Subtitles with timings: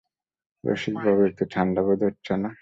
[0.63, 2.51] রসিকবাবু, একটু ঠাণ্ডা বোধ হচ্ছে না?